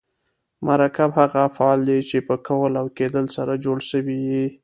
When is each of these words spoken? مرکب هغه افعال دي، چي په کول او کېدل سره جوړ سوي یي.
مرکب 0.67 1.09
هغه 1.19 1.39
افعال 1.49 1.79
دي، 1.87 1.97
چي 2.09 2.17
په 2.27 2.35
کول 2.47 2.73
او 2.81 2.87
کېدل 2.97 3.25
سره 3.35 3.53
جوړ 3.65 3.77
سوي 3.91 4.17
یي. 4.31 4.45